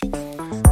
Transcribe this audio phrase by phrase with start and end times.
[0.00, 0.67] podcast.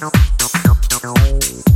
[0.00, 1.14] どっどっどっどっどっ
[1.62, 1.67] ど。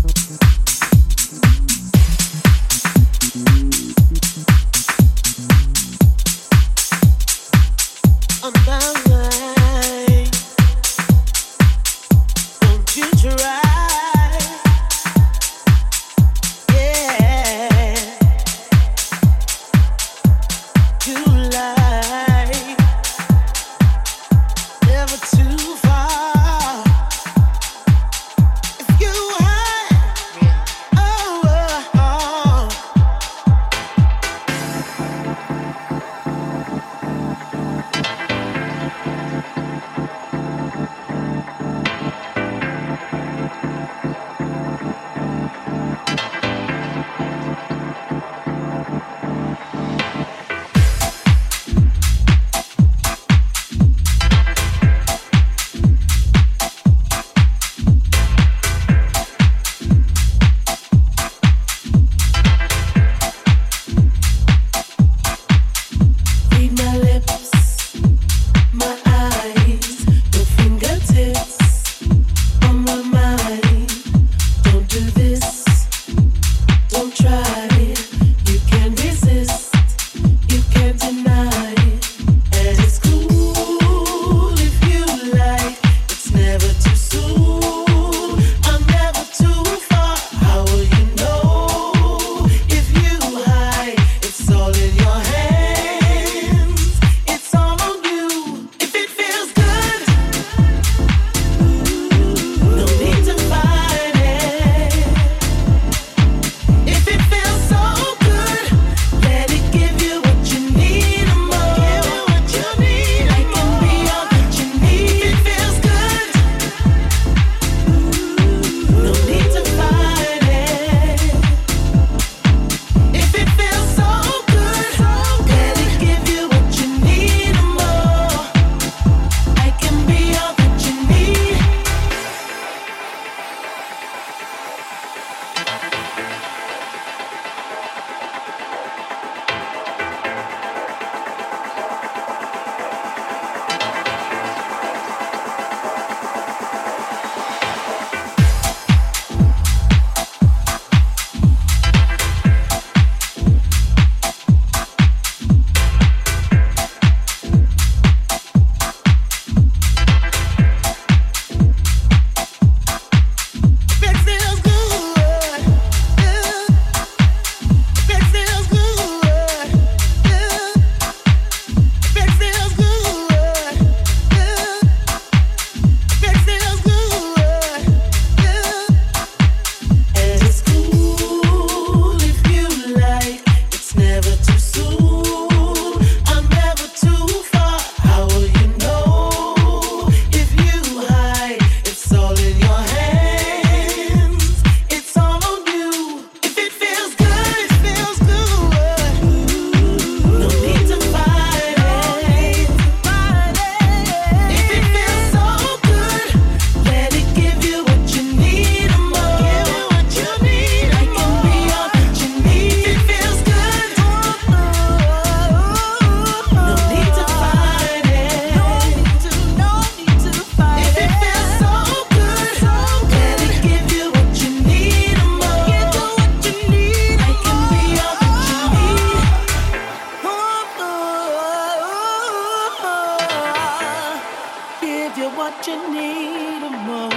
[235.14, 237.10] give you what you need and more.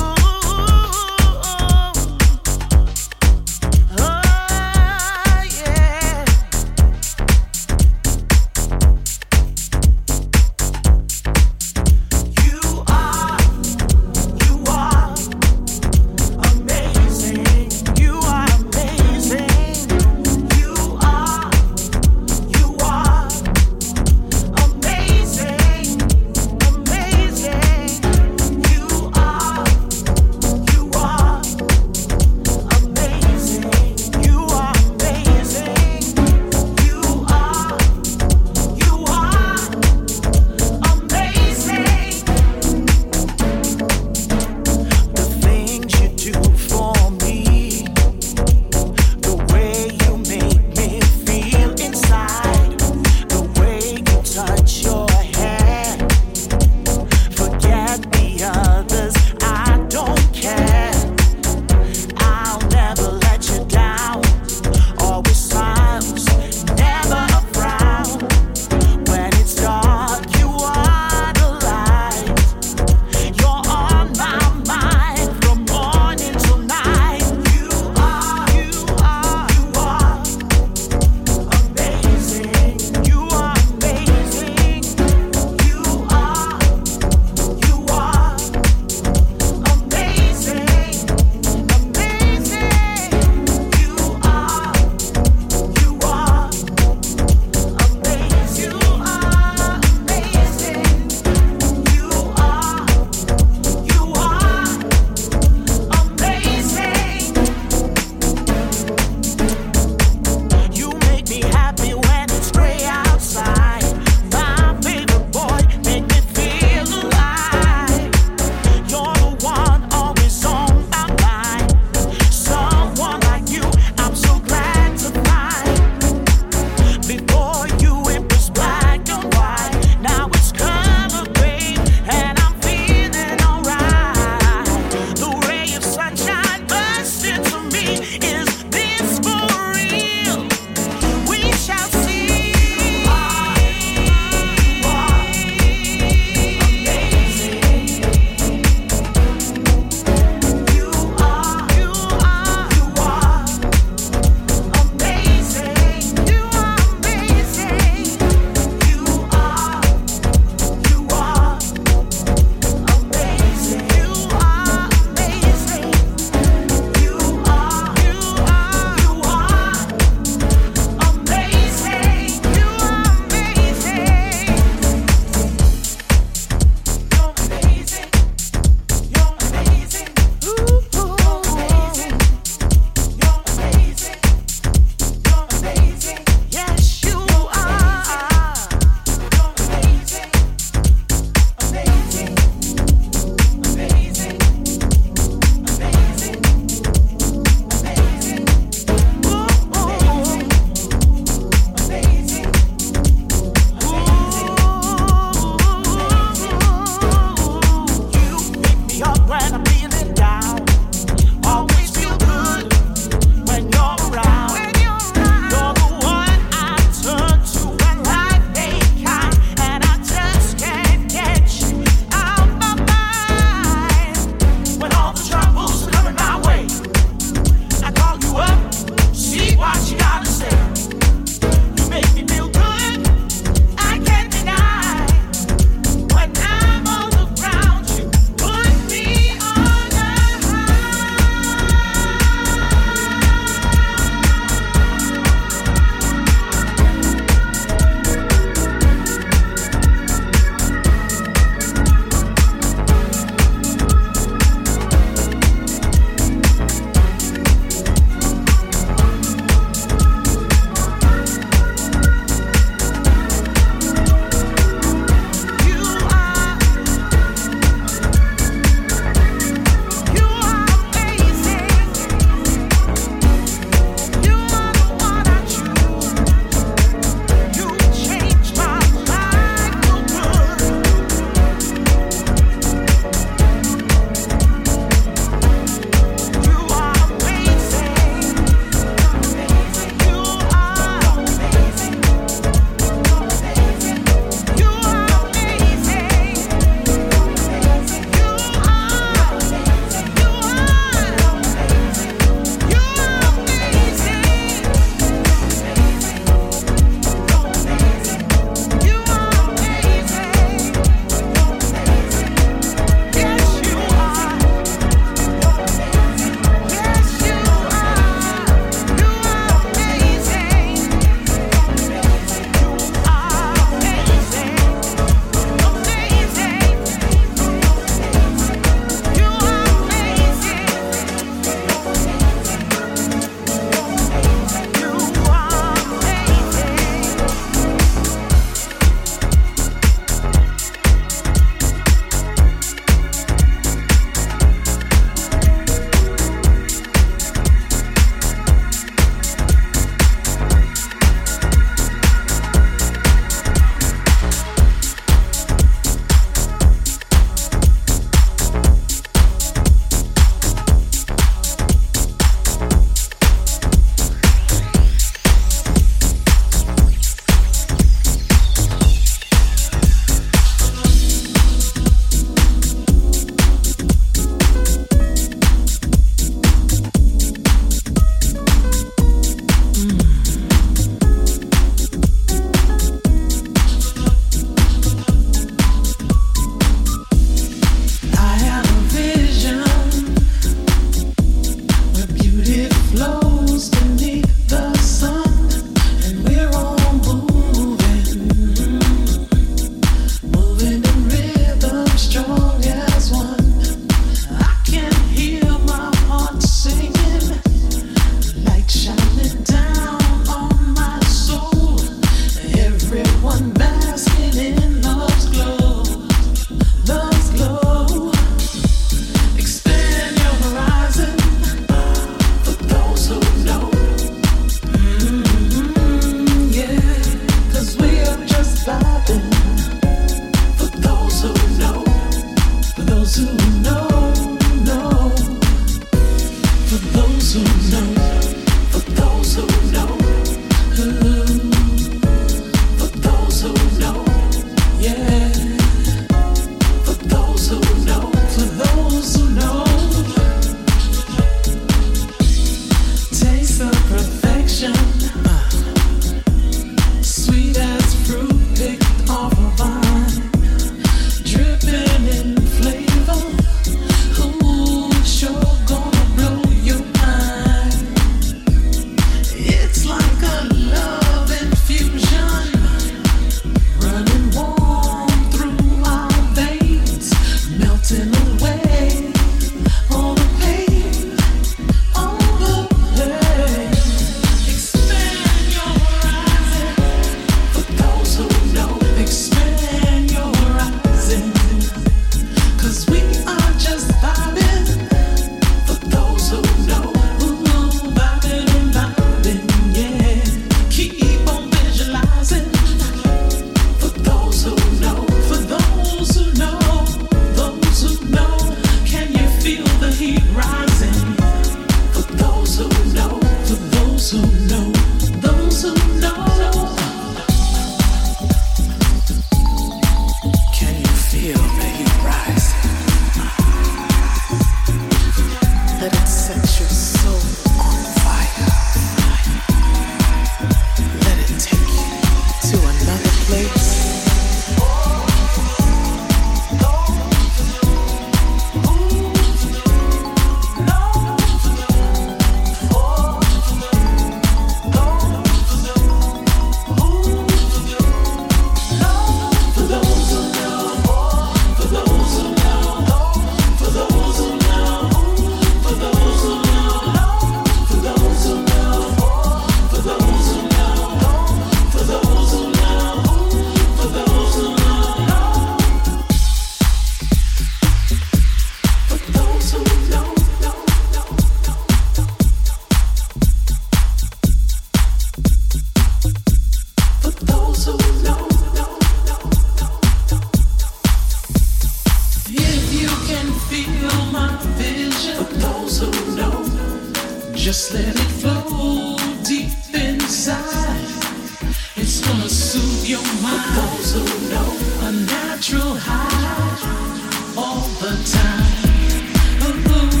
[592.11, 593.55] gonna soothe your mind.
[593.55, 594.49] Those who know
[594.87, 599.97] a natural high all the time.
[599.97, 600.00] Ooh.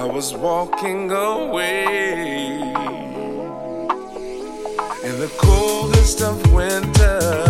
[0.00, 2.54] I was walking away
[5.04, 7.49] in the coldest of winter.